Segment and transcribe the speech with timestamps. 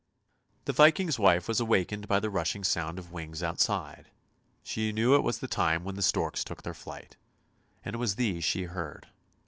[0.65, 4.09] The Viking's wife was awakened by the rushing sound of wings outside;
[4.63, 7.17] she knew it was the time when the storks took their flight,
[7.85, 9.09] and it was these she heard.